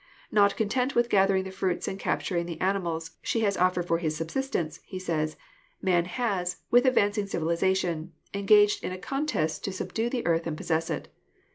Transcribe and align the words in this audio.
"Not 0.31 0.57
content 0.57 0.95
with 0.95 1.11
gathering 1.11 1.43
the 1.43 1.51
fruits 1.51 1.87
and 1.87 1.99
capturing 1.99 2.47
the 2.47 2.59
ani 2.59 2.79
mals 2.79 3.11
she 3.21 3.41
has 3.41 3.55
offered 3.55 3.85
for 3.85 3.99
his 3.99 4.17
subsistence," 4.17 4.79
he 4.83 4.97
says, 4.97 5.37
"Man 5.79 6.05
has, 6.05 6.57
with 6.71 6.87
advancing 6.87 7.27
civilization, 7.27 8.11
engaged 8.33 8.83
in 8.83 8.91
a 8.91 8.97
contest 8.97 9.63
to 9.65 9.71
subdue 9.71 10.09
the 10.09 10.25
earth 10.25 10.47
and 10.47 10.57
possess 10.57 10.89
it. 10.89 11.09